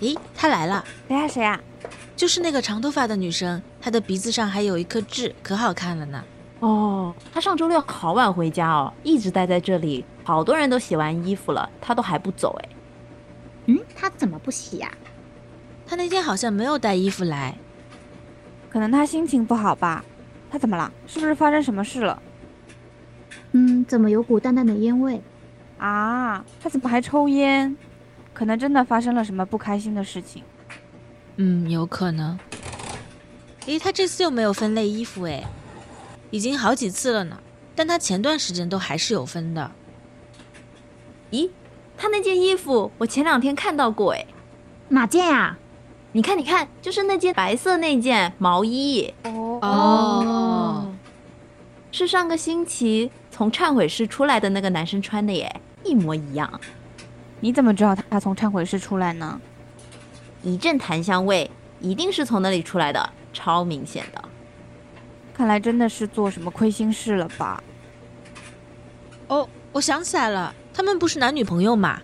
[0.00, 0.84] 咦，她来了！
[1.08, 1.60] 谁呀谁呀？
[2.16, 6.24] 就是那个长头发的女生，她的鼻子上还有一颗痣，可好看了呢。
[6.60, 10.04] 哦，她上周六好晚回家哦，一直待在这里。
[10.24, 12.68] 好多人都洗完衣服了，她都还不走哎。
[13.66, 14.90] 嗯，她怎么不洗呀？
[15.86, 17.56] 她那天好像没有带衣服来，
[18.68, 20.04] 可能她心情不好吧。
[20.50, 20.92] 她怎么了？
[21.06, 22.22] 是不是发生什么事了？
[23.52, 25.20] 嗯，怎么有股淡淡的烟味？
[25.78, 27.76] 啊，她怎么还抽烟？
[28.40, 30.42] 可能真的发生了什么不开心的事情。
[31.36, 32.38] 嗯，有可能。
[33.66, 35.46] 诶，他这次又没有分类衣服诶，
[36.30, 37.38] 已经好几次了呢。
[37.76, 39.70] 但他前段时间都还是有分的。
[41.30, 41.50] 咦，
[41.98, 44.26] 他那件衣服我前两天看到过诶，
[44.88, 45.58] 哪件呀？
[46.12, 49.12] 你看，你看，就是那件白色那件毛衣。
[49.24, 50.90] 哦，
[51.92, 56.58] 是上个星期从忏悔室出来的那个男生穿的耶，一模一样。
[57.40, 59.40] 你怎么知道他从忏悔室出来呢？
[60.42, 64.22] 一阵檀香味，一定是从那里出来的，超明显的。
[65.34, 67.62] 看来真的是做什么亏心事了吧？
[69.28, 72.00] 哦，我想起来了，他们不是男女朋友嘛？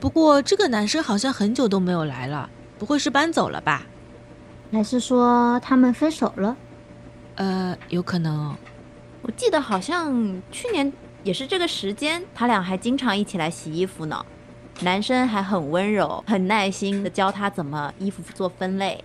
[0.00, 2.50] 不过这个男生好像很久都没有来了。
[2.78, 3.86] 不会是搬走了吧？
[4.70, 6.54] 还是说他们分手了？
[7.36, 8.54] 呃，有可能。
[9.22, 14.26] 我记得好像去年也是这个时间，他俩还经常一起来洗衣服呢。
[14.80, 19.02] 男生还很温柔、很耐心的教他怎么衣服做分类。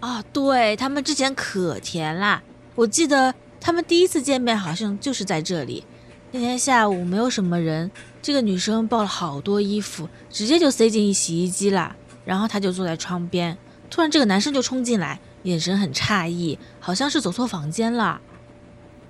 [0.00, 2.42] 啊，对他们之前可甜啦！
[2.74, 5.84] 我记得他们第一次见面好像就是在这里。
[6.30, 7.90] 那天下午没有什么人，
[8.22, 11.94] 这个女生抱了好多衣服，直接就塞进洗衣机啦。
[12.24, 13.56] 然后她就坐在窗边，
[13.90, 18.20] 突然这个男生就冲进来，眼神很诧异，好像是走错房间了。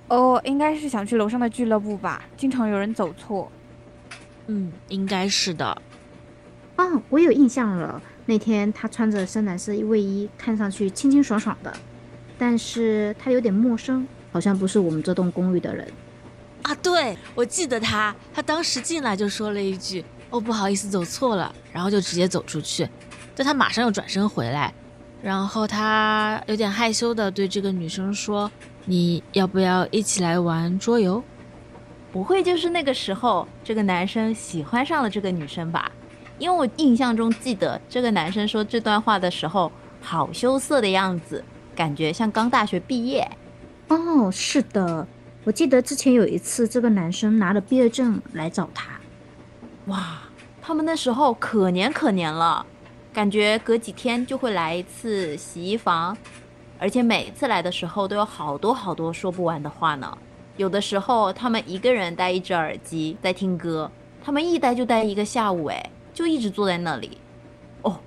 [0.09, 3.51] 哦，应该是想去楼上的俱乐部吧，经常有人走错。
[4.49, 5.81] 嗯，应该是的。
[6.77, 11.73] 啊，我有印象了，那天他穿着深蓝色卫衣，看上去清清爽爽的，
[12.39, 15.87] 但是他有点陌生，好像不是我们这栋公寓的人。
[16.63, 20.05] 啊，对，我记得他，他当时进来就说了一句。
[20.31, 22.89] 哦，不好意思，走错了，然后就直接走出去，
[23.37, 24.73] 但他马上又转身回来，
[25.23, 28.51] 然后他有点害羞的对这个女生说
[28.87, 31.23] ：“你要不要一起来玩桌游？”
[32.11, 35.93] 不会就是那个时候这个男生喜欢上了这个女生吧？
[36.39, 39.71] 因为我印象中记得这个男生说这段话的时候
[40.01, 41.45] 好羞涩的样子，
[41.75, 43.29] 感觉像刚大学毕业。
[43.89, 45.07] 哦，是的，
[45.45, 48.91] 我记得之前有一次这个男生拿了毕业证来找他。
[49.87, 50.23] 哇，
[50.61, 52.65] 他们那时候可黏可黏了，
[53.13, 56.17] 感觉隔几天就会来一次洗衣房，
[56.79, 60.17] 而且每次来的时候都有好多好多说不完的话呢。
[60.57, 63.91] 有的时候他们一个人戴一只耳机在听歌，
[64.23, 67.19] 他们一待就待一个下午，哎，就一直坐在那里。
[67.83, 67.99] 哦，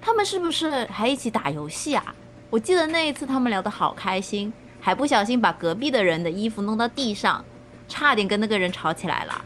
[0.00, 2.14] 他们是不是还一起打游戏啊？
[2.48, 7.44] 我记得那一次他们聊得好开心，还不小心把隔壁的人的衣服弄到地上，
[7.88, 9.44] 差点跟那个人吵起来了。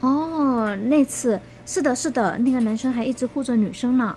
[0.00, 4.16] 哦，那次是的，是的，那个男生还一直护着女生呢。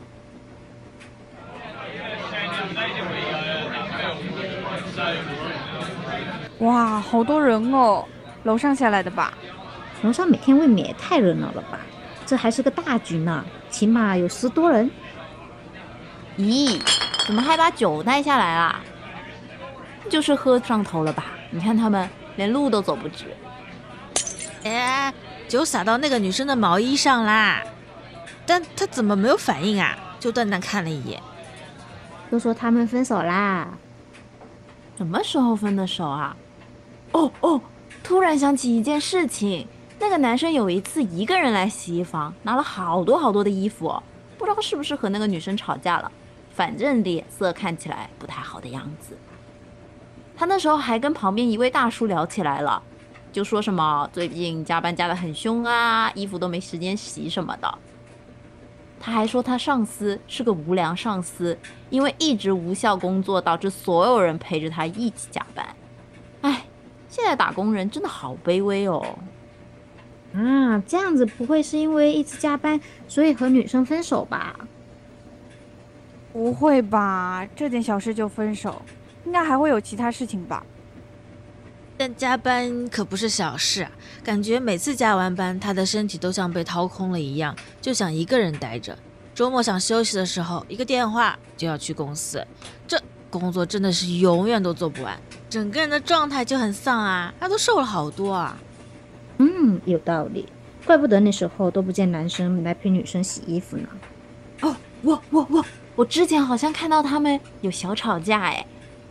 [6.59, 8.05] 哇，好多人哦！
[8.43, 9.33] 楼上下来的吧？
[10.01, 11.79] 楼上每天未免也太热闹了吧？
[12.25, 14.89] 这还是个大局呢，起码有十多人。
[16.37, 16.81] 咦，
[17.25, 18.79] 怎么还把酒带下来啦？
[20.09, 21.25] 就是喝上头了吧？
[21.51, 23.25] 你看他们连路都走不直。
[24.63, 25.13] 哎。
[25.45, 27.61] 酒洒到那个女生的毛衣上啦，
[28.43, 29.95] 但她怎么没有反应啊？
[30.19, 31.21] 就淡淡看了一眼。
[32.31, 33.67] 都说他们分手啦，
[34.97, 36.35] 什么时候分的手啊？
[37.11, 37.61] 哦哦，
[38.01, 39.67] 突然想起一件事情，
[40.03, 44.03] 那个男生有一次一个人来洗衣房，拿了好多好多的衣服，
[44.37, 46.11] 不知道是不是和那个女生吵架了，
[46.53, 49.17] 反正脸色看起来不太好的样子。
[50.35, 52.83] 他那时候还跟旁边一位大叔聊起来了。
[53.31, 57.77] 就说什么最近加班加的很凶啊，衣服都没时间洗什么的。
[58.99, 61.57] 他还说他上司是个无良上司，
[61.89, 65.65] 因为一直无效工作，导致所有人陪着他一起加班。
[66.41, 66.65] 哎，
[67.07, 69.17] 现在打工人真的好卑微哦。
[70.33, 74.55] 啊，这样子不会是因为一直加班，所以和女生分手吧？
[76.31, 78.81] 不会吧，这点小事就分手，
[79.25, 80.65] 应该还会有其他事情吧？
[81.95, 83.87] 但加班可不是小事，
[84.23, 88.97] 感觉每次加完班，他的身体都像被掏空了一样，就想一个人待着。
[89.35, 92.43] 周末想休息的时候，一个电话就要去公司，
[92.87, 95.15] 这工作真的是永远都做不完，
[95.47, 97.31] 整个人的状态就很丧啊！
[97.39, 98.57] 他都瘦了好多啊。
[99.37, 100.47] 嗯，有道理，
[100.85, 103.87] 怪不得那时候都不见男生来陪女生洗衣服呢。
[104.61, 105.65] 哦，我我我，
[105.95, 108.65] 我之前好像看到他们有小吵架哎，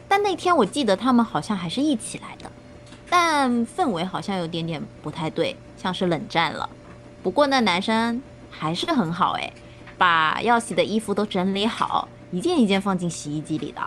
[0.09, 2.51] 但那天我记得他们好像还是一起来的，
[3.11, 6.69] 但氛围好像有点点不太对，像是冷战了。
[7.23, 9.53] 不过那男生还是很好哎，
[9.99, 13.83] 把要洗的衣服都整理好，一件一件放进洗衣机里的。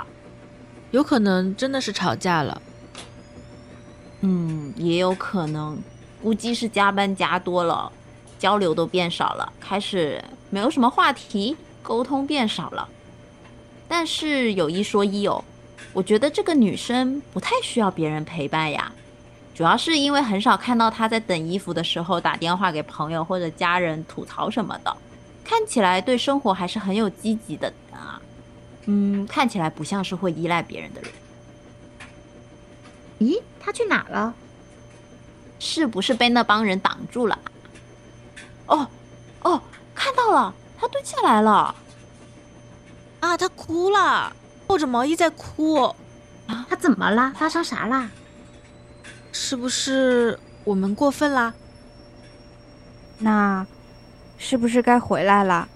[0.91, 2.61] 有可能真的是吵架了。
[4.21, 5.77] 嗯，也有可能，
[6.25, 7.91] 估计是加班加多了，
[8.39, 10.19] 交流都变少了，开始
[10.49, 12.89] 没有什么话题，沟通变少了。
[13.87, 15.45] 但是有一说一哦，
[15.93, 18.91] 我觉得这个女生不太需要别人陪伴呀，
[19.53, 24.97] 主要是因为很少看到她在等衣服的时候打电话给朋友或者家人吐槽什么的，
[25.43, 28.19] 看起来对生活还是很有积极的啊。
[28.85, 31.11] 嗯，看起来不像是会依赖别人的人。
[33.19, 34.33] 咦，他去哪了？
[35.59, 37.39] 是不是被那帮人挡住了？
[38.67, 38.87] 哦，
[39.41, 39.61] 哦，
[39.93, 41.75] 看到了，他蹲下来了。
[43.19, 44.35] 啊，他哭了，
[44.67, 45.95] 抱着毛衣在哭。
[46.47, 47.33] 啊，他怎么了？
[47.37, 48.09] 发生啥啦？
[49.31, 51.53] 是不是我们过分啦？
[53.19, 53.65] 那，
[54.37, 55.67] 是不是该回来了？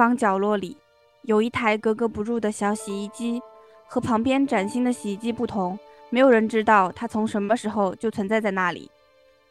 [0.00, 0.78] 方角落里，
[1.24, 3.38] 有一台格格不入的小洗衣机。
[3.86, 8.90] 和旁边崭新的洗衣机不同，没有人知道它从什么时候就存在在那里。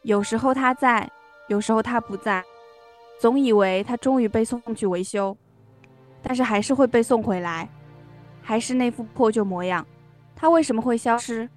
[0.02, 1.08] 有时候它在，
[1.46, 2.42] 有时候它不在。
[3.20, 5.36] 总以为它终于被送去维修，
[6.20, 7.68] 但是还是会被送回来，
[8.42, 9.86] 还是那副破旧模样。
[10.34, 11.48] 它为什么会消失？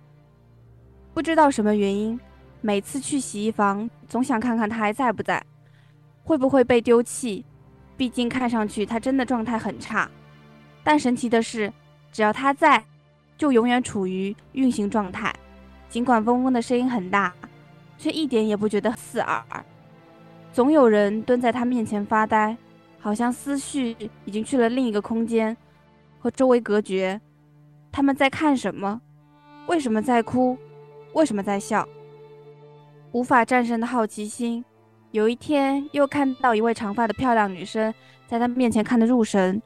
[1.15, 2.19] 不知道什么原因，
[2.61, 5.43] 每次去洗衣房，总想看看它还在不在，
[6.23, 7.43] 会不会被丢弃。
[7.95, 10.09] 毕竟看上去他真的状态很差，
[10.83, 11.71] 但神奇的是，
[12.11, 12.83] 只要他在，
[13.37, 15.33] 就永远处于运行状态。
[15.89, 17.31] 尽管嗡嗡的声音很大，
[17.97, 19.43] 却一点也不觉得刺耳。
[20.51, 22.57] 总有人蹲在他面前发呆，
[22.99, 25.55] 好像思绪已经去了另一个空间，
[26.19, 27.21] 和周围隔绝。
[27.91, 28.99] 他们在看什么？
[29.67, 30.57] 为什么在哭？
[31.13, 31.87] 为什么在笑？
[33.11, 34.65] 无法战胜的好奇心。
[35.13, 37.93] 有一天，又看到一位长发的漂亮女生
[38.25, 39.61] 在他面前看得入神，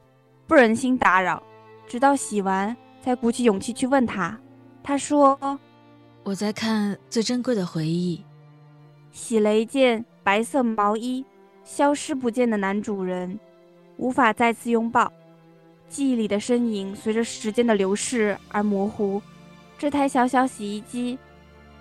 [0.46, 1.42] 不忍心打扰，
[1.86, 4.38] 直到洗完才鼓起勇气去问她。
[4.82, 5.58] 她说
[6.22, 8.22] ：“我在看最珍贵的回忆。”
[9.10, 11.24] 洗了一件白色毛衣，
[11.64, 13.40] 消失不见的男主人，
[13.96, 15.10] 无法再次拥抱。
[15.88, 19.22] 记忆里的身影随着时间的流逝而模糊。
[19.78, 21.18] 这台小小洗衣机，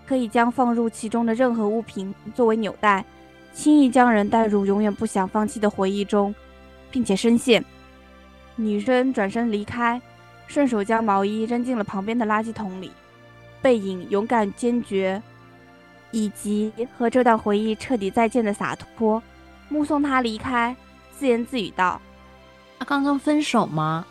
[0.06, 3.04] 可以将放入其中的任何物品作为纽带。
[3.58, 6.34] 轻易将人带入永远不想放弃的回忆中，
[6.92, 7.66] 并且深陷。
[8.56, 10.00] 女生转身离开，
[10.46, 12.92] 顺手将毛衣扔进了旁边的垃圾桶里，
[13.60, 15.20] 背影勇敢坚决，
[16.12, 19.22] 以及和这段回忆彻底再见的洒脱。
[19.70, 20.76] 目送他离开，
[21.18, 22.00] 自言自语道
[22.78, 24.06] ：“他刚刚分手吗？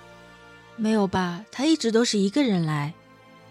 [0.75, 2.93] 没有吧，他一直都是一个人来。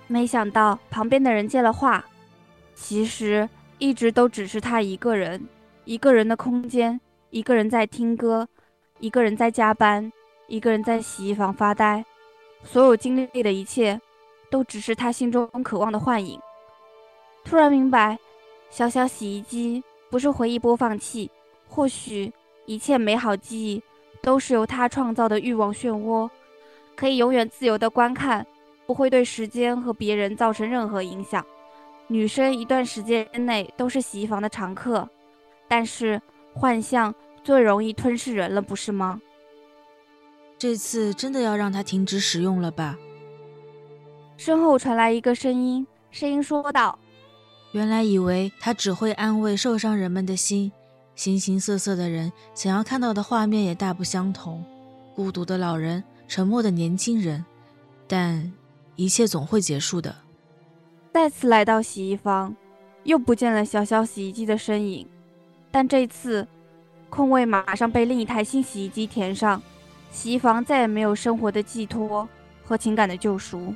[0.08, 2.04] 没想到旁边的人接了话，
[2.76, 3.48] 其实
[3.78, 5.42] 一直都只是他一个人。”
[5.86, 7.00] 一个人的空间，
[7.30, 8.48] 一个人在听歌，
[9.00, 10.12] 一个人在加班，
[10.48, 12.04] 一个人在洗衣房发呆。
[12.64, 14.02] 所有经历的一切，
[14.50, 16.40] 都只是他心中渴望的幻影。
[17.44, 18.18] 突然明白，
[18.72, 21.30] 小小洗衣机不是回忆播放器。
[21.68, 22.34] 或许
[22.66, 23.84] 一切美好记忆
[24.22, 26.28] 都是由他创造的欲望漩涡，
[26.96, 28.44] 可以永远自由的观看，
[28.88, 31.46] 不会对时间和别人造成任何影响。
[32.08, 35.08] 女生一段时间内都是洗衣房的常客。
[35.68, 36.22] 但是
[36.54, 39.22] 幻象最容易吞噬人了，不是吗？
[40.58, 42.98] 这次真的要让他停止使用了吧？
[44.38, 46.98] 身后传来一个声音，声音说道
[47.74, 50.72] ：“原来以为他只会安慰受伤人们的心，
[51.16, 54.64] 形形色色的人想要看到的画面也大不相同。
[55.16, 57.46] 孤独的老人，沉默的年轻人，
[58.08, 58.52] 但
[58.96, 60.16] 一切总会结束的。”
[61.14, 62.54] 再次来到洗衣房，
[63.04, 65.08] 又不见了小小洗衣机的身影。
[65.78, 66.48] 但这次，
[67.10, 69.62] 空位马上被另一台新洗衣机填上，
[70.10, 72.26] 洗衣房再也没有生活的寄托
[72.64, 73.76] 和情感的救赎。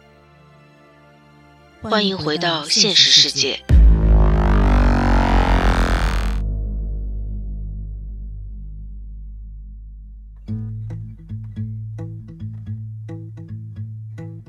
[1.81, 3.59] 欢迎回到现实世界。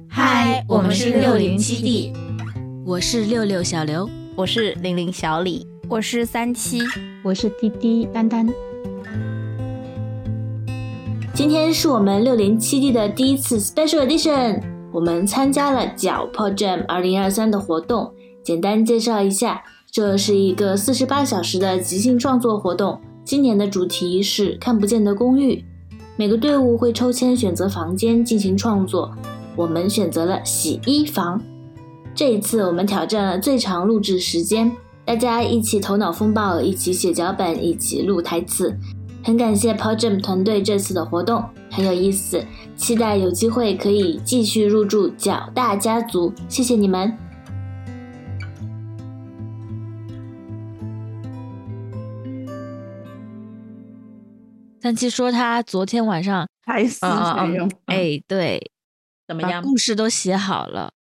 [0.09, 2.13] 嗨，我们是六零七 D，
[2.87, 5.70] 我是六六小刘，我是零零小李。
[5.91, 6.79] 我是三七，
[7.21, 8.47] 我是滴滴丹丹。
[11.35, 18.15] 今天是我们六零七 D 的第一次 Special Edition，我们参加了脚 Pod Jam 二零二三的活动。
[18.45, 23.01] 简单介绍一下，这是一个四十八小时的即兴创作活动。
[23.25, 25.65] 今年的主题是看不见的公寓。
[26.15, 29.11] 每个队伍会抽签选择房间进行创作，
[29.57, 31.43] 我们选择了洗衣房。
[32.15, 34.71] 这一次我们挑战了最长录制时间，
[35.11, 38.79] 大家一起头脑风暴，一起写脚本，一起录台词。
[39.25, 46.33] 很感谢 p o d j a m 团队这次的活动很有意思，期待有机会可以继续入驻脚大家族。
[46.49, 47.13] 谢谢你们。
[54.81, 58.71] 三七说他昨天晚上还死嗯用，哎，对，
[59.27, 59.61] 怎么样？
[59.61, 60.93] 故事都写好了，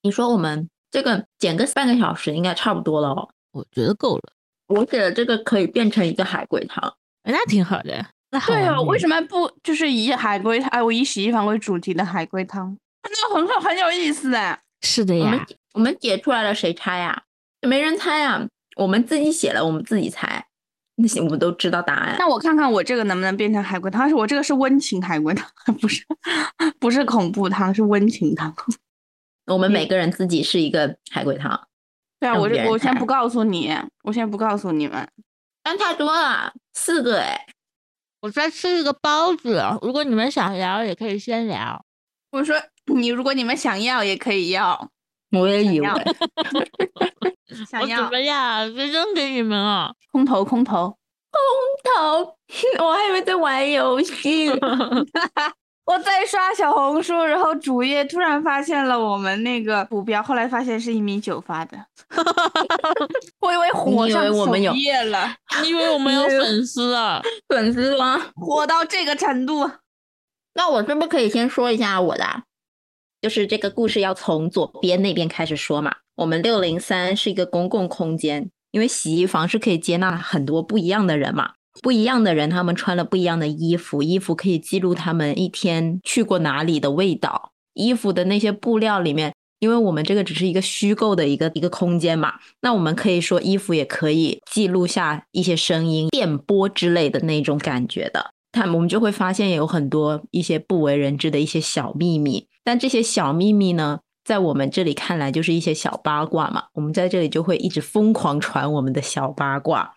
[0.00, 3.28] 你说我们这个剪个半个小时应该差不多了哦。
[3.52, 4.32] 我觉得够了，
[4.68, 8.06] 我写的这个可以变成一个海龟汤，哎那挺好的。
[8.30, 10.68] 那好对啊，为什么不就是以海龟汤？
[10.68, 14.60] 哎，我以洗衣房为主题的海龟汤， 那很好，很有意思哎。
[14.82, 17.22] 是的我们呀，我们解出来了，谁猜呀？
[17.66, 20.46] 没人猜呀，我们自己写了，我们自己猜，
[20.96, 22.16] 那行我们都知道答案。
[22.18, 24.08] 那我看看我这个能不能变成海龟汤？
[24.08, 25.50] 是我这个是温情海龟汤，
[25.80, 26.04] 不是
[26.78, 28.54] 不是恐怖汤，是温情汤。
[29.46, 31.67] 我们每个人自己是一个海龟汤，
[32.20, 33.72] 对啊，我就我先不告诉你，
[34.02, 35.08] 我先不告诉你们。
[35.62, 37.46] 但太多了，四个哎。
[38.20, 41.84] 我在吃一个包子，如果你们想聊，也可以先聊。
[42.32, 42.56] 我说
[42.86, 44.90] 你，如果你们想要也可以要，
[45.30, 45.94] 我也以为要
[47.70, 48.74] 想我怎要么样？
[48.74, 49.92] 谁扔给你们啊？
[50.10, 50.88] 空投空投。
[51.30, 51.38] 空
[51.94, 52.36] 投，
[52.84, 54.50] 我还以为在玩游戏。
[55.88, 61.82] 我在刷小红书，然后主页突然发现了我们那个图标，后来发现是一米九发的，
[63.40, 67.22] 我以为火上首页了，你以为我们有 粉丝啊？
[67.48, 68.20] 粉丝吗？
[68.34, 69.70] 火到这个程度。
[70.52, 72.42] 那我是不是可以先说一下我的啊？
[73.22, 75.96] 就是这个故事要从左边那边开始说嘛。
[76.16, 81.52] 我们六零三是一个公共空间，因为洗衣房是可以接纳很多不一样的人嘛。
[81.82, 87.52] 不一样的人，他们穿了不一样的衣服，衣服可以记录他们一天去过哪里的味道。
[87.74, 98.32] 衣服的那些布料里面，因为我们这个只是一个虚构的一个一个空间嘛，那我们可以说衣服也可以记录下一些声音、电波之类的那种感觉的。
[98.50, 106.64] 他我们就会发现有很多一些不为人知的一些小秘密，但这些小秘密呢，在我们这里看来就是一些小八卦嘛。
[106.72, 109.94] 我们在这里就会一直疯狂传我们的小八卦，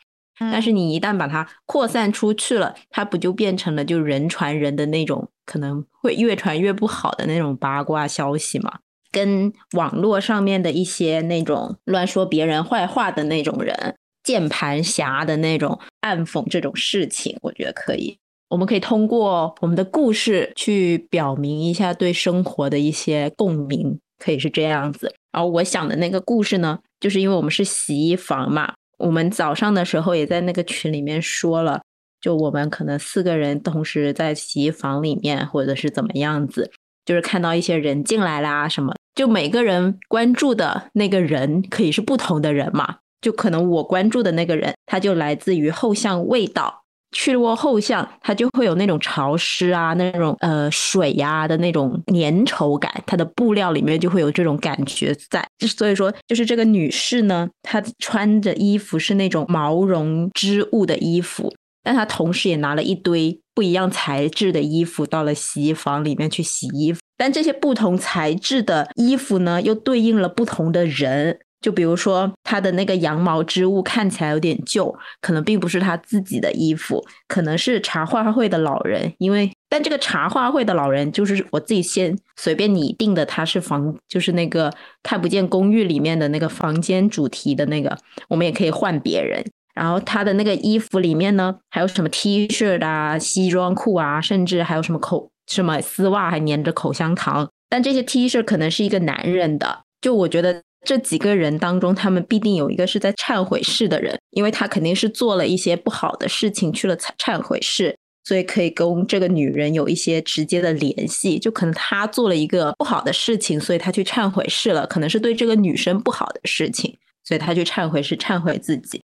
[0.51, 8.79] 但是你一旦把它扩散出去了，它不就变成了就人传人的那种，可能会越传越不好的那种八卦消息嘛？
[9.12, 18.17] 跟网络上面的一些那种乱说别人坏话的那种人，键盘侠的那种暗讽这种事情，我觉得可以。
[18.50, 25.13] 我们可以通过我们的故事去表明一下对生活的一些共鸣，可以是这样子。
[25.31, 31.81] 然后我想的那个故事呢，就是因为我们是洗衣房嘛，我们早上的时候也在那个群里面说了，
[32.22, 36.72] 就我们可能四个人同时在洗衣房里面，或者是怎么样子，
[37.03, 46.80] 就是看到一些人进来啦什么，就每个人关注的那个人可以是不同的人嘛，就可能我关注的那个人，他就来自于后巷味道。
[47.12, 55.68] 去过后巷，它就会有那种潮湿啊，那种呃水呀、的那种粘稠感，它的布料里面就会有这种感觉在就。
[55.68, 61.53] 所以说，就是这个女士呢，她穿着衣服是那种毛绒织物的衣服，
[61.84, 67.00] 但她同时也拿了一堆不一样材质的衣服到了洗衣房里面去洗衣服。
[67.18, 71.39] 但这些不同材质的衣服呢，又对应了不同的人。
[71.62, 79.13] 就比如说，他的那个羊毛织物看起来有点旧，可能并不是他自己的衣服，可能是茶话会的老人。
[79.20, 87.96] 因为，但这个茶话会的老人就是我自己先随便拟定的，他是房，就是那个看不见公寓里面的那个房间主题的那个，
[88.27, 89.46] 我们也可以换别人。
[89.75, 97.48] 然后他的那个衣服里面呢，还有什么 T 恤啊、西装裤啊，甚至还有什么口什么丝袜，还粘着口香糖。
[97.70, 100.63] 但这些 T 恤可能是一个男人的，就我觉得。
[100.83, 111.38] 这几个人当中，他们必定有一个是在忏悔室的人，因为他肯定是做了一些不好的事情去了忏悔室，所以可以跟这个女人有一些直接的联系。
[111.38, 119.01] 就可能他做了一个不好的事情，所以他去忏悔室了，可能是对这个女生不好的事情，所以他去忏悔室忏悔自己。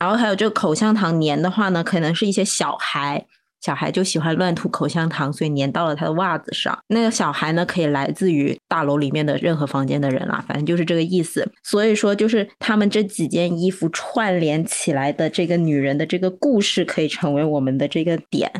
[0.00, 3.26] 然后还有这个口香糖粘的话呢，可能是一些小孩。
[3.64, 6.78] 小孩就喜欢乱吐口香糖，所以粘到了他的袜子上。
[6.88, 11.50] 那个小孩呢，可以来自于大楼里面的任何房间的人啦，反正就是这个意思。
[11.62, 18.52] 所以说，就是他们这几件衣服串联起来的这个女人的这个故事，可以成为我们的这个点。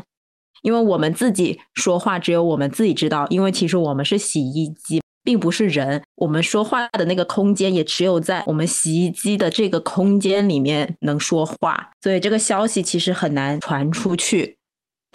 [0.63, 14.54] 因为我们自己说话只有我们自己知道，因为其实我们是洗衣机，并不是人，我们说话的那个空间也只有在我们洗衣机的这个空间里面能说话，所以这个消息其实很难传出去。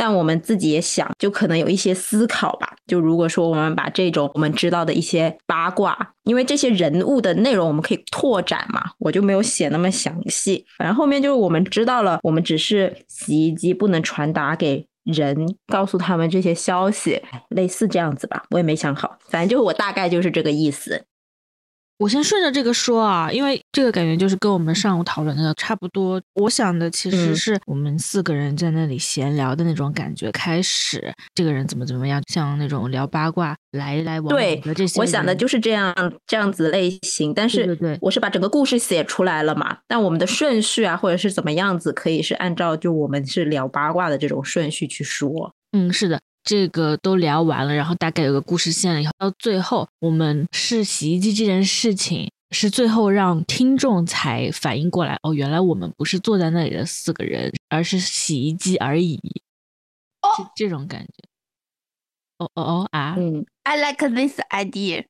[0.00, 2.74] 但我们自己也想，就可能有一些思考吧。
[2.86, 10.64] 就如果说我们把这种我们知道的一些八卦，因为这些人物的内容我们可以拓展嘛，我就没有写那么详细。
[10.78, 18.42] 反正后面就是我们知道了，我们只是洗衣机不能传达给人，告诉他们这些消息，类似这样子吧。
[18.52, 21.04] 我也没想好，反正就我大概就是这个意思。
[22.00, 26.18] 我先顺着这个说啊，因为这个感觉就是跟我们上午讨论的差不多。
[26.32, 34.98] 我想的其实是我们四个人在那里闲聊的那种感觉开始，这个人怎么怎么样，像那种聊八卦来来往往的这些。
[34.98, 35.94] 我想的就是这样
[36.26, 39.76] 这样子类型，但是我是把整个故事写出来了嘛。
[39.86, 45.54] 但我们的顺序啊，或者是怎么样子，可以是按照就我们是聊八卦的这种顺序去说。
[45.72, 46.18] 嗯，是的。
[46.42, 59.20] 这个都聊完了，然后大概有个故事线了以后，到最后我们是洗衣机这件事情，是最后让听众才反应过来，哦，原来我们不是坐在那里的四个人，而是洗衣机而已，
[60.22, 61.28] 哦，这种感觉。
[62.38, 65.04] 哦哦哦啊，嗯，I like this idea。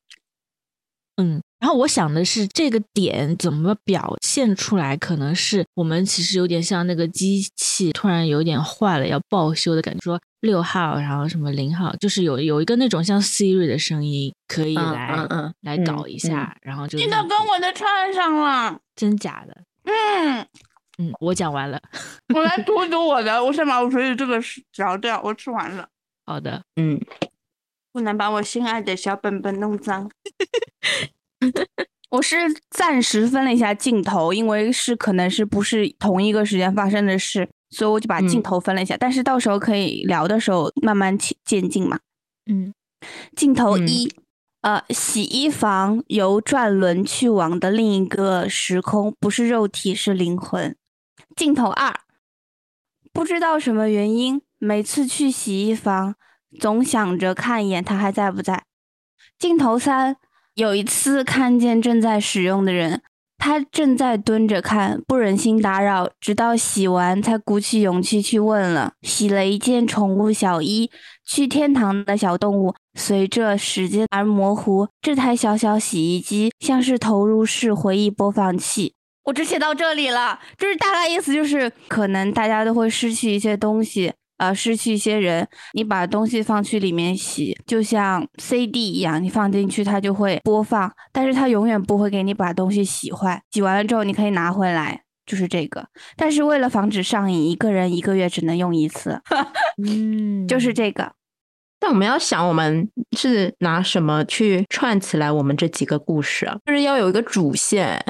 [1.16, 15.26] 嗯，然后我想的是这个点怎么表现出来，可能是我们其实有点像那个机器突然有点坏了要报修的感觉，说六号，然后什么零号，就是有有一个那种像 Siri 的声音可以来
[15.60, 19.56] 来搞一下，然后就你都跟我的串上了，真假的？
[19.84, 20.46] 嗯
[20.98, 21.80] 嗯，我讲完了，
[22.34, 24.40] 我来读一 读我的，我先把我手里这个
[24.72, 25.88] 嚼掉，我吃完了。
[26.26, 27.00] 好的，嗯。
[27.92, 30.08] 不能把我心爱的小本本弄脏。
[32.10, 32.36] 我是
[32.70, 38.96] 暂时分了一下镜头，因为是可能是不是同一个时间发生的事，所以我就把镜头分了一下。
[38.98, 41.98] 但是到时候可以聊的时候慢慢渐进嘛。
[42.46, 42.74] 嗯，
[43.36, 44.12] 镜头一，
[44.62, 50.76] 呃，洗衣房由转轮去往的另一个时空，不是肉体，是灵魂。
[51.36, 52.00] 镜头二，
[53.12, 56.16] 不知道什么原因，每次去洗衣房。
[56.58, 58.64] 总想着看一眼他还在不在。
[59.38, 60.16] 镜头三，
[60.54, 63.02] 有一次看见正在使用的人，
[63.40, 68.92] 他正在蹲着看，不忍心打扰，直到洗完才鼓起勇气去问了。
[69.00, 70.90] 洗了一件宠物小衣，
[71.26, 74.86] 去天堂的小动物，随着时间而模糊。
[75.00, 78.94] 这台小小洗衣机像是投入式回忆播放器。
[79.24, 84.12] 我只写到这里了，就是大概意思就是，可能大家都会失去一些东西。
[84.40, 93.42] 呃，失去一些人，你把东西放去里面洗，就像 CD 一样，你放进去它就会播放，但是它永远不会给你把东西洗坏。
[93.50, 95.86] 洗完了之后你可以拿回来，就是这个。
[96.16, 99.20] 但是为了防止上瘾，一个人一个月只能用一次。
[99.86, 101.12] 嗯，就是这个。
[101.78, 106.56] 但我们要想，我们是拿什么去串起来我们这几个故事啊？
[106.64, 108.02] 就是要有一个主线。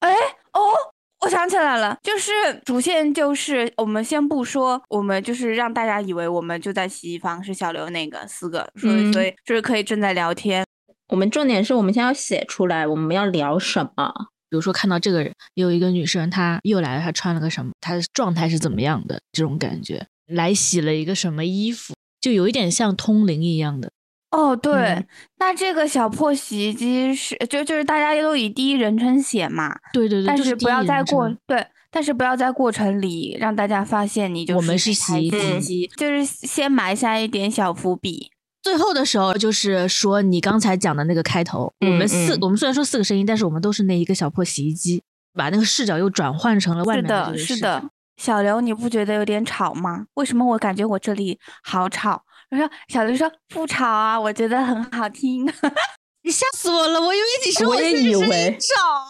[0.00, 0.10] 哎，
[0.54, 0.95] 哦。
[1.26, 2.30] 我想起来了，就是
[2.64, 10.64] 主线就是我们先不说，我们就是让大家以为我们就在洗衣房，是小刘那个四个，所以所以就是可以正在聊天。
[11.08, 14.12] 我们重点是我们先要写出来，我们要聊什么？
[14.48, 17.72] 比如说看到这个人，有一个女生，她又来了，她穿了个什么？
[17.80, 19.18] 她的状态是怎么样的？
[19.32, 23.90] 这种感觉，来洗了一个什么衣服，就有一点像通灵一样的。
[24.30, 25.06] 哦，对，
[25.38, 38.30] 那这个小破洗衣机是就就是大家都以第一人称写嘛，对对对，但是不要在过对，但是不要在过程里让大家发现你就是我们是洗衣机，就是先埋下一点小伏笔。
[38.62, 45.02] 最后的时候就是说你刚才讲的那个开头，我们四我们虽然说四个声音，但是我们都是那一个小破洗衣机，
[45.34, 47.84] 把那个视角又转换成了外面的是的，
[48.16, 50.06] 小刘，你不觉得有点吵吗？
[50.14, 52.24] 为什么我感觉我这里好吵？
[52.50, 55.44] 我说小刘说不吵啊，我觉得很好听。
[56.22, 59.06] 你吓死我了，我以为你说我也以为吵，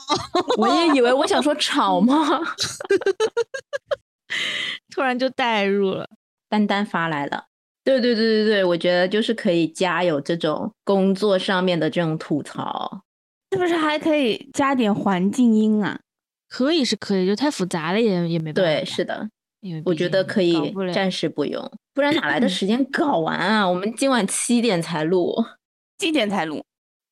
[0.58, 2.40] 我也以为我想说吵吗？
[4.94, 6.06] 突然就代入了。
[6.48, 7.46] 丹丹发来了，
[7.82, 13.02] 对对对对对，我觉得就是可以加有这种工作上面的这种吐槽，
[13.50, 15.98] 是不是还可以加点环境音啊？
[16.48, 18.70] 可以是可以，就太复杂了也也没办法。
[18.70, 19.28] 对，是的。
[19.84, 23.68] 我觉得可以暂时不用，不然哪来的 时间搞完啊？
[23.68, 25.34] 我们今晚七点才录，
[25.98, 26.62] 七点才录？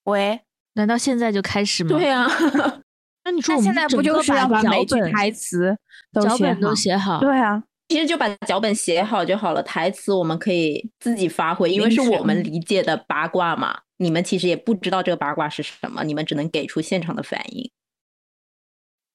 [0.04, 0.40] 喂，
[0.74, 1.90] 难道现在就开始吗？
[1.90, 2.26] 对呀，
[3.24, 5.76] 那你说我们现在不就是要把每句台词、
[6.22, 7.18] 脚本都写好？
[7.20, 13.80] 对啊，其实就把脚本写好就好了，台词我们可以自己发挥，因为是我们理解的八卦嘛。
[13.96, 17.70] 你们其实也不知道这个八卦是什么，你们只能给出现场的反应。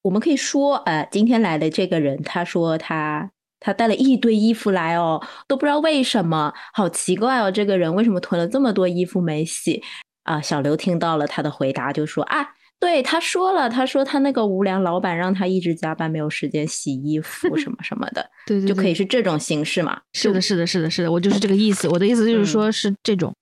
[0.01, 9.83] 我们可以说，呃，今天来的这个人，他说他他带了一堆衣服来哦，都不知道为什么，好奇怪哦，这个人为什么囤了这么多衣服没洗？
[10.23, 12.47] 啊，小刘听到了他的回答，就说啊，
[12.79, 19.99] 对，他说了，他说他那个无良老板让他一直加班，没有时间洗衣服什么什么的， 对对就可以是这种形式嘛？
[20.13, 21.89] 是的，是的，是的，是的，我就是这个意思。
[21.89, 23.33] 我的意思就是说，是这种，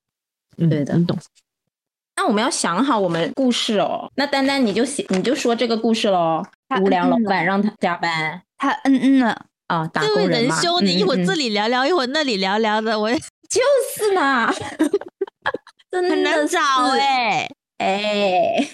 [0.58, 1.16] 嗯，对的你懂。
[2.18, 4.12] 那我们要想好我们故事哦。
[4.16, 6.44] 那丹丹你就写，你就说这个故事喽。
[6.68, 10.56] 他无良老板让他加班他嗯嗯了，啊，打工人嘛。
[10.56, 13.10] 仁兄，你一会儿这里聊聊，一会儿那里聊聊的，我
[13.48, 13.62] 就
[13.96, 14.52] 是呢，
[15.90, 16.60] 真很难的找
[16.92, 17.50] 是哎。
[17.78, 18.68] 哎，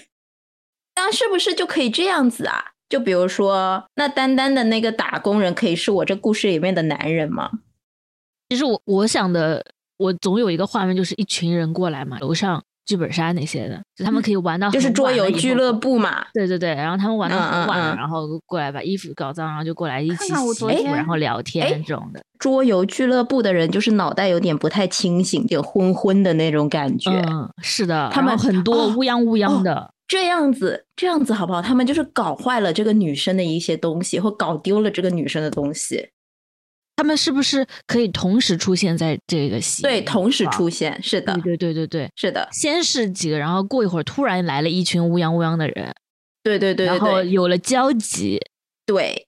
[0.95, 2.71] 那是不是就可以这样子啊？
[2.87, 7.51] 就比如说，那丹丹的那个打工人可以是我这故事里面的男人吗？
[8.47, 9.65] 其实我我想的，
[9.97, 15.73] 我总有一个画面，就是一群人过来嘛，楼上剧本杀那些的，就他们可以玩到就是桌游俱乐。
[15.73, 16.25] 部嘛。
[16.33, 22.21] 对对对，然后他们玩到很晚然后过来把衣服搞脏，然后就过来一起看看我洗衣服，然后聊天哎这种的。
[22.39, 27.09] 桌游俱乐部的人就是脑袋有点不太清醒，有点昏昏的那种感觉。
[27.11, 29.93] 嗯，是的，他们很多哦乌泱乌泱哦的。
[30.07, 31.61] 这样子，这样子好不好？
[31.61, 36.09] 他们就是搞坏了这个女生的一些东西，或搞丢了这个女生的东西。
[36.95, 39.81] 他们是不是可以同时出现在这个戏？
[39.81, 40.69] 对，同时出。
[40.69, 45.93] 现，是的，对对对对对，是的，先是几个，然后过一会儿突然来了一群乌泱乌泱的人，
[46.41, 48.39] 对对对对然后有了交集。
[48.87, 49.27] 对，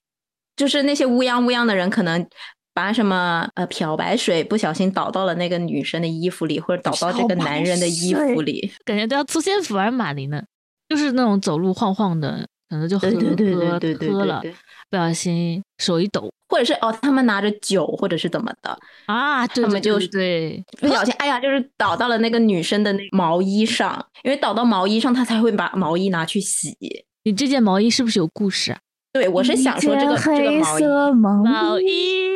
[0.56, 2.26] 就是那些乌泱乌泱的人，可能
[2.74, 8.72] 把什么呃漂白水不小心倒到了那个女生的衣服里，或者倒到这个男人的衣服里。
[8.84, 10.44] 感觉都要出现福尔马林了，
[10.88, 14.42] 就是那种走路晃晃的，可能就喝对对对对喝喝了，
[14.90, 18.76] 不小心手一抖或者是哦，他们拿着酒，或者是怎么的，
[19.06, 26.76] 啊，对对对他们就是对，不小心，哎呀，就是倒到了那个女生的那毛衣上，因为倒到毛衣上，他才会把毛衣拿去洗。
[27.24, 28.78] 你这件毛衣是不是有故事啊？
[29.16, 32.28] 对，我是想说这个这个黑毛衣，色毛毛衣， 衣，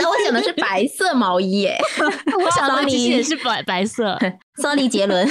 [0.00, 1.78] 那我想的是白色毛衣耶。
[2.44, 4.18] 我想的其实也是白白色
[4.56, 5.24] ，Sorry，杰伦，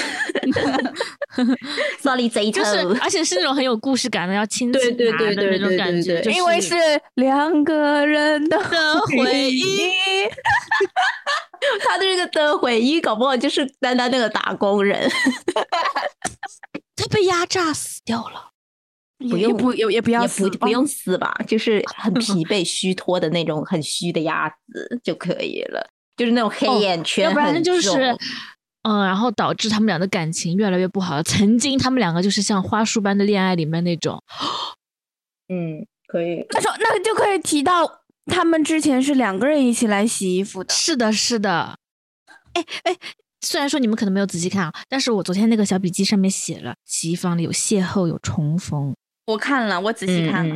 [1.99, 6.73] Sorry，贼就是而且是那种很有故事感的，要亲对亲拿的那种感觉，因为是
[7.15, 9.91] 两个人的的回忆。
[11.83, 15.11] 他的这个的回忆，搞不好就是丹丹那个打工人。
[16.95, 18.50] 他被压榨死掉了。
[19.29, 28.17] 不用不也也不要不不用死吧，就是很 疲惫、虚脱的那种很虚的鸭子就可以了，就是那种黑哦眼圈要不然就是，
[28.83, 31.21] 嗯，然后导致他们俩的感情越来越不好。
[31.23, 34.21] 曾经他们两个就是像花束般的恋爱里面那种，
[35.49, 36.45] 嗯，可以。
[36.49, 40.73] 那说那个就可以提到他们之前是两个人一起来洗衣服的。
[40.73, 41.77] 是的，是的。
[42.53, 42.95] 哎哎，
[43.41, 48.95] 虽然说你们可能没有仔细看啊，但是我昨天那个小笔记上面写了，洗衣房里有邂逅，有重逢。
[49.25, 50.55] 我看了，我仔细看了。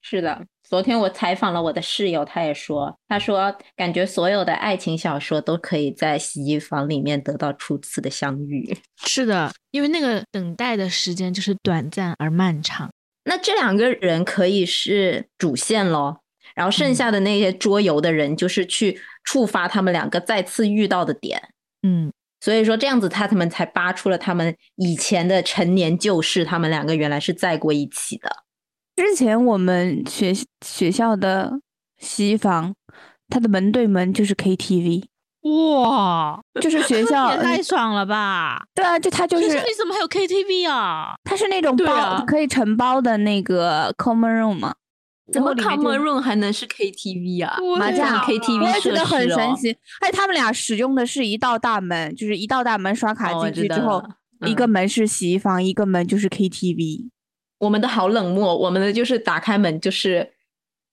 [0.00, 8.76] 是的，昨天我采访了我的室友，他也说，他说感觉所有的爱情小说都可以在洗衣房里面得到初次的相遇。
[9.06, 12.90] 是的，因为那个等待的时间就是短暂而漫长。
[13.24, 16.20] 那这两个人可以是主线咯，
[16.56, 21.40] 然后剩下的那些桌游的人就是去触发他们两个再次遇到的点。
[21.84, 22.12] 嗯，
[22.42, 28.28] 所以说这样子，他他们才扒出了他们以前的陈年旧事，他们两个原来是在过一起的。
[28.96, 30.32] 之前我们学
[30.66, 31.52] 学校的
[31.98, 32.74] 西房，
[33.28, 35.04] 它的门对门就是 KTV，
[35.42, 38.64] 哇，就是学 校也太爽了吧！
[38.74, 41.14] 对啊，就他就是学校里怎么还有 KTV 啊？
[41.22, 44.74] 它是那种包、可以承包的那个 common room 嘛，
[45.30, 47.58] 怎么然后里面 Common Room 还能是 KTV 啊？
[47.78, 49.70] 麻将啊 KTV 我也觉设得很神奇。
[50.00, 54.08] 而且他们俩使用的是一道大门，就是一道大门刷卡进去之后，道
[54.46, 57.10] 一个嗯门是洗衣房，一个门就是 KTV。
[57.58, 60.32] 我们的好冷漠，我们的就是打开门就是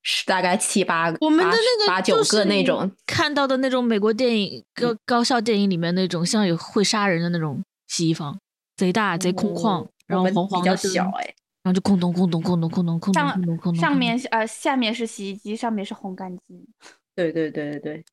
[0.03, 2.91] 是大概七八个，我们的八那个八九个那种。
[3.07, 8.39] 看到的那种美国电影高高校电影里面那种像有会杀人的那种洗衣房，
[8.77, 11.33] 贼大贼空旷，哦然后比黄黄的灯较小哎、
[11.69, 16.67] 然后就空洞空洞空洞空洞空洞上空咚空咚，上面是呃下面是洗衣机，上面是烘干机，
[17.15, 18.05] 对对对对对，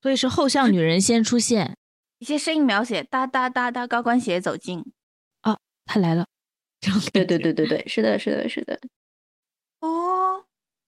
[0.00, 1.76] 所以是后巷女人先出现，
[2.20, 4.82] 一些声音描写哒哒哒哒，高跟鞋走近。
[5.84, 6.26] 她来了，
[7.12, 8.80] 对对对对对，是的，是的，是的。
[9.80, 10.44] 哦，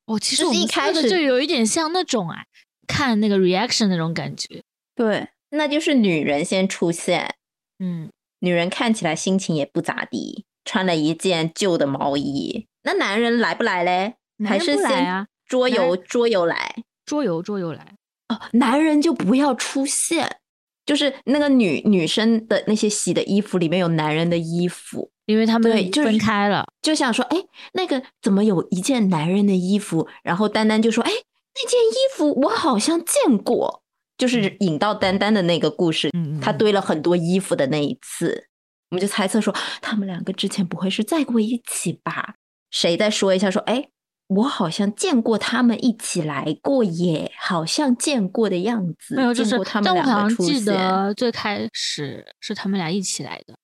[0.06, 2.44] 哦，其实我们一开始就有一点像那种啊，
[2.87, 4.62] 看那个 reaction 那种感觉，
[4.94, 7.34] 对，那就是女人先出现，
[7.80, 8.08] 嗯，
[8.38, 12.66] 女人看起来心情也不咋地，穿了一件旧的毛衣。
[12.83, 14.14] 那男人来不来嘞？
[14.44, 16.74] 还是先桌游桌游来？
[17.07, 17.96] 桌游桌游来，
[18.29, 20.38] 哦，男人就不要出现，
[20.87, 27.37] 就是那个女女生的那些洗的衣服里面有男人的衣服，因为他们分开了，就想说，哎，
[27.74, 30.09] 那个怎么有一件男人的衣服？
[30.22, 33.83] 然后丹丹就说，哎，那件衣服我好像见过，
[34.16, 38.48] 就是引到丹丹的那个故事，嗯他堆了很多衣服的那一次，
[38.94, 39.52] 我们就猜测说
[39.83, 42.37] 他们两个之前不会是在过一起吧？
[42.70, 43.88] 谁再说一下说，哎，
[44.28, 50.64] 我好像见过他们一起来过耶，好像见过的样子，没有，就是他们但我好像记两个出现。
[50.64, 53.57] 得最开始是他们俩一起来的。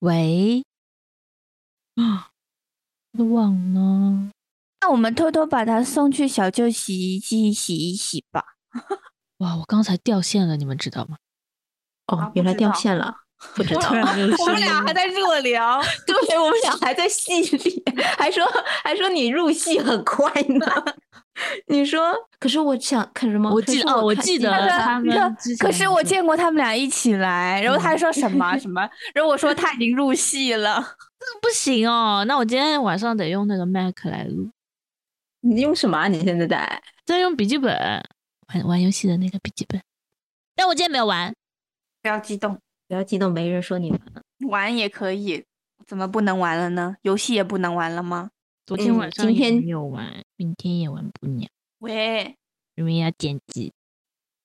[0.00, 0.64] 喂，
[1.94, 2.30] 啊，
[3.16, 4.32] 都忘了。
[4.80, 8.56] 那我们偷偷把它送去小舅洗衣机洗一洗吧。
[9.38, 11.18] 哇，我刚才掉线了，你们知道吗？
[12.10, 13.14] 哦，原来掉线了，
[13.54, 13.82] 不知道。
[14.40, 17.82] 我们俩还在热聊，对我们俩还在戏里，
[18.18, 18.44] 还说
[18.82, 20.66] 还说你入戏很快呢。
[21.68, 23.50] 你说，可是我想看什么？
[23.50, 28.80] 我记得哦，我记得他们可是我见过他们俩一起来，然后他还说什么什么，
[29.14, 30.96] 然后我说他已经入戏了。
[31.40, 34.50] 不行哦，那我今天晚上得用那个 Mac 来录，
[35.42, 36.08] 你用什么啊？
[36.08, 36.82] 你现在在？
[37.06, 37.72] 在用笔记本
[38.52, 39.80] 玩玩游戏的那个笔记本。
[40.56, 41.32] 但我今天没有玩，
[42.02, 42.58] 不要激动，
[42.88, 44.00] 不要激动，没人说你们。
[44.48, 45.44] 玩也可以，
[45.86, 46.96] 怎么不能玩了呢？
[47.02, 48.30] 游戏也不能玩了吗？
[48.66, 51.48] 昨天嗯晚上也今天没有玩，明天也玩不了，
[51.80, 52.36] 喂，
[52.76, 53.72] 因为要剪辑。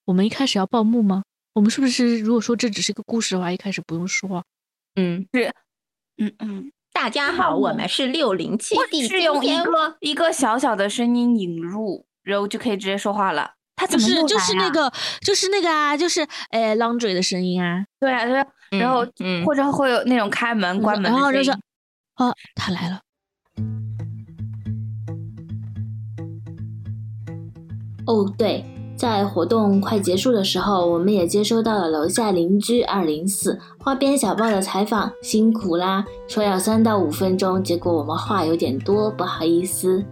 [0.06, 1.24] 我们一开始要报幕吗？
[1.54, 4.44] 我们是不是如果说这只是一个故事的话，一开始不用说
[4.96, 5.54] 嗯，是，
[6.18, 8.76] 嗯嗯，大家好，我们是六零七
[9.08, 13.54] 是用一个一个小小的声音引入，然后就可以直接说话了。
[13.76, 23.00] 他怎么又就是就是那个就是那个啊，就是诶 laundry 的声音啊，对啊，对啊，然后嗯嗯或者会有那种开门关门然后就是哦，他来了。
[28.08, 28.64] 哦，对，
[28.96, 36.06] 在活动快结束的时候，我们也接收到了楼下邻居二零四花边小报的采访，辛苦啦！
[36.28, 40.06] 说要三到五分钟，结果我们话有点多，不好意思。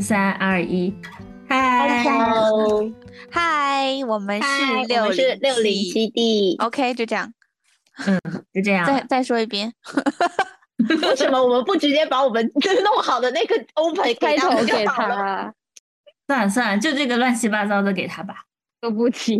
[0.00, 0.94] 三二一，
[1.52, 2.02] 嗨，
[3.30, 6.56] 嗨，我们嗨是我六们是六零七 D。
[6.56, 7.30] OK，就这样，
[8.06, 8.18] 嗯
[8.54, 9.70] 就这样再再说一遍。
[11.02, 12.42] 为什么我们不直接把我们
[12.82, 14.86] 弄好的那个 open 开头给？
[14.86, 15.52] 他，
[16.26, 18.34] 算了算了，就这个乱七八糟的给他吧，
[18.80, 19.34] 对不起，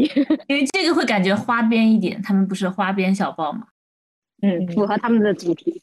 [0.48, 3.68] 因为这个会感觉花边一点，他们不是花边小报吗？
[4.42, 5.80] 嗯，符合他们的主题。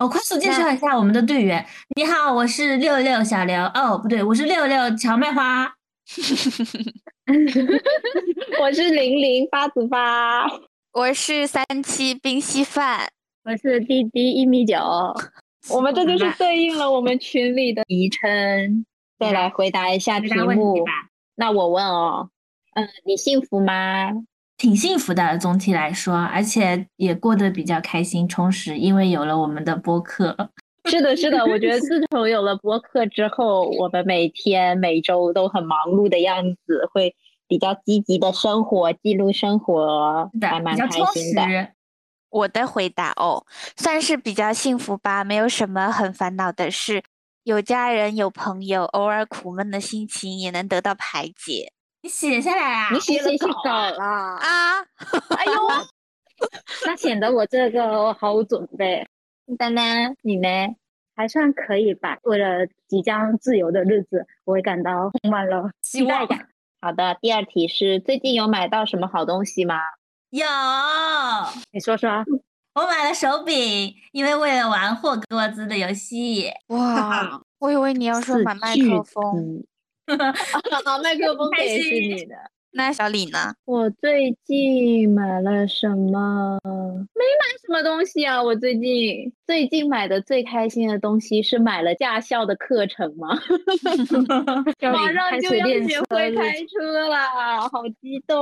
[0.00, 1.62] 我、快速介绍一下我们的队员。
[1.94, 3.62] 你好，我是六六小刘。
[3.74, 5.70] 哦，不对，我是六六荞麦花。
[8.58, 10.46] 我是零零八子八，
[10.94, 13.10] 我是三七冰稀饭，
[13.44, 14.78] 我是滴滴一米九，
[15.68, 18.86] 我们这就是对应了我们群里的昵称。
[19.18, 20.82] 再来回答一下题目，
[21.34, 22.30] 那我问哦，
[22.72, 24.12] 嗯，你幸福吗？
[24.60, 30.36] 挺幸福的，总体来说，而且也过得比较开心充实，因为有了我们的播客。
[30.84, 37.16] 是的，是的，我觉得自从有了播客之后，我们每天每周都很忙碌的样子，会
[37.48, 41.68] 比较积极的生活，记录生活，还，蛮开心的。
[42.28, 43.46] 我的回答哦，
[43.78, 47.02] 算是比较幸福吧，没有什么很烦恼的事，
[47.44, 52.88] 有家人，有朋友，偶尔苦闷的心情也能得到排解你写下来啊！
[52.92, 54.80] 你写写稿啊啦，啊！
[55.36, 55.52] 哎呦，
[56.86, 59.06] 那显得我这个毫无准备。
[59.58, 60.48] 丹丹，你呢？
[61.14, 62.18] 还算可以吧。
[62.22, 66.48] 为了即将自由的日子，我也感到充满了期待感。
[66.80, 69.76] 好的，第二题是最近有买到什么好东西吗？
[70.30, 70.46] 有，
[71.72, 72.24] 你说说。
[72.72, 76.50] 我买了手柄，因为为了玩霍格沃兹的游戏。
[76.68, 79.64] 哇， 我以为你要说买麦克风。
[80.84, 82.34] 好，麦克风开也是你的。
[82.72, 83.52] 那小李呢？
[83.64, 86.56] 我最近买了什么？
[86.62, 88.40] 没买什么东西啊。
[88.40, 93.30] 我最近最近买的最开心的东西是买了驾校的课程吗？
[94.92, 98.38] 马上就要学会开车了，好激动！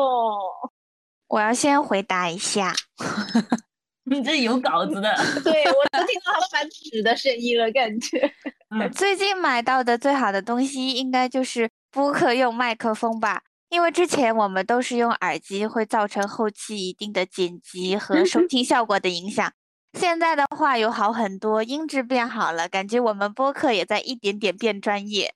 [1.29, 2.75] 我要先回答一下，
[4.11, 5.15] 你这有稿子的。
[5.45, 8.33] 对我都听到他翻纸的声音了，感觉。
[8.71, 13.43] 嗯， 最近买到的最好的东西应该就是播客用麦克风吧。
[13.71, 19.53] 因为之前我们都是用耳机，会造成后期一定的剪辑和收听效果的影响。
[19.93, 25.35] 现在的话有好很多，音质变好了，感觉我们播客也在一点点变专业。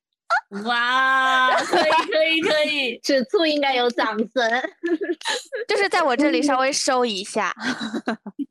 [0.65, 4.27] 哇，可以可以可以，此处应该有掌声。
[5.69, 7.55] 就是在我这里稍微收一下。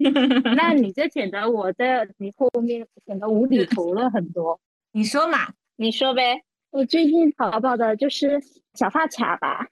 [0.56, 4.60] 那你这显得我在你后面显得无厘头了很多。
[4.92, 5.54] 你说嘛？
[5.78, 6.44] 你说呗。
[6.72, 8.42] 我最近淘宝的就是
[8.76, 9.68] 小发卡吧。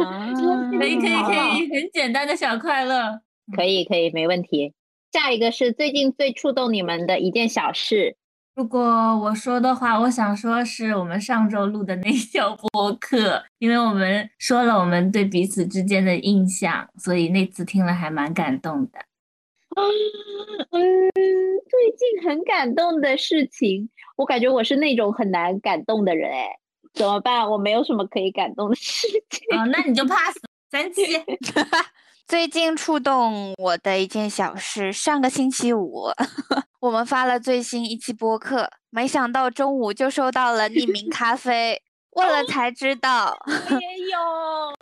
[0.00, 0.32] 啊，
[0.78, 3.20] 可以可以可以，很简单的小快乐。
[3.54, 4.72] 可以可以，没问题。
[5.12, 8.16] 下一个是最近最触动你们的一件小事。
[8.54, 8.80] 如果
[9.18, 18.98] 我说的话，我想说是我们上周录的那条播客，因为我们说了我们对彼此之间的印象，所以那次听了还蛮感动的。
[20.70, 26.58] 嗯，最近很感动的事情，我感觉我是那种很难感动的人，哎，
[26.94, 27.48] 怎么办？
[27.48, 29.56] 我没有什么可以感动的事情。
[29.56, 30.36] 啊，那你就 pass
[30.70, 31.02] 三七。
[32.26, 36.10] 最近触动我的一件小事，上个星期五，
[36.80, 43.54] 我们发了最新一期播客，没想到中午就收到了匿名咖啡，问了才知道，也
[44.10, 44.18] 有，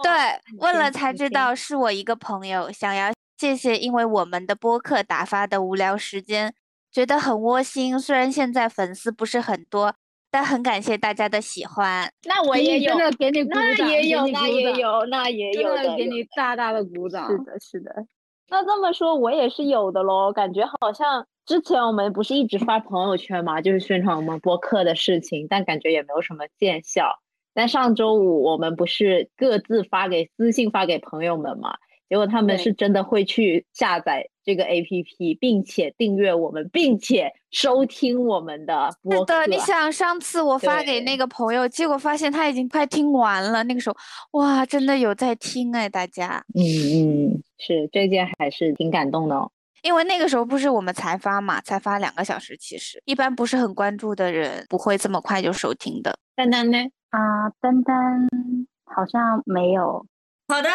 [0.03, 0.13] 对，
[0.59, 6.55] 问了才知道是我一个朋友，想要谢谢因为我们的播客打发的无聊时间，
[6.91, 7.99] 觉得很窝心。
[7.99, 9.95] 虽然现在粉丝不是很多。
[10.29, 17.31] 但很感谢大家的喜欢，那我也有，真的给你鼓那，也有，那也有，那也有给有你大大的鼓掌。
[17.31, 17.91] 是的，是的。
[18.51, 20.33] 那这么说，我也是有的喽。
[20.33, 27.19] 感觉好像之前我们不是一直发朋友圈嘛，就是宣传我们播客的事情，但感觉也没有什么见效。
[27.55, 39.43] 但上周五我们不是各自发给私信发给朋友们嘛，结果他们是真的会去下载这个 APP，并且订阅我们，并且收听我们的播客。
[39.43, 43.63] 是的，你想上次我发给那个朋友，结果发现他已经快听完了。
[43.65, 43.97] 那个时候，
[44.39, 46.45] 哇，真的有在听哎，大家。
[46.55, 46.63] 嗯
[47.33, 49.51] 嗯，是这件还是挺感动的哦。
[49.83, 56.17] 因为那个时候不是我们才发嘛，才发两个小时，其实一般不是很关注的人不会这么快就收听的。
[56.35, 56.79] 丹丹呢？
[57.11, 58.27] 啊，丹丹
[58.85, 60.05] 好像没有。
[60.49, 60.69] 好的，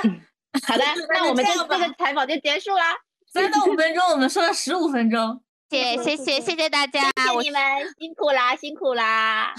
[0.67, 0.83] 好的，
[1.13, 2.95] 那我们就这个采访就结束啦。
[3.31, 7.61] 三到五分钟，我们说了十五分钟， 谢 谢谢谢谢大家，谢谢你们，
[7.97, 9.53] 辛苦啦，辛苦啦。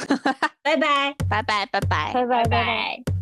[0.62, 1.66] 拜拜拜拜。
[1.66, 2.48] 拜拜拜拜拜。
[2.48, 3.21] 拜。